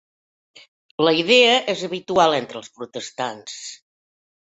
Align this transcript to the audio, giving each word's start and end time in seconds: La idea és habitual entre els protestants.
La 1.07 1.11
idea 1.17 1.51
és 1.73 1.83
habitual 1.87 2.33
entre 2.37 2.59
els 2.61 2.71
protestants. 2.79 3.59